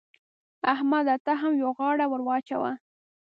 [0.73, 1.15] احمده!
[1.25, 2.71] ته هم يوه غاړه ور واچوه.